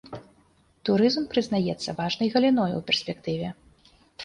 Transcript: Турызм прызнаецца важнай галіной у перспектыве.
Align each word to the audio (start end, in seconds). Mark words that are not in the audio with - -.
Турызм 0.89 1.27
прызнаецца 1.33 1.95
важнай 2.01 2.33
галіной 2.39 2.75
у 2.81 2.83
перспектыве. 2.91 3.55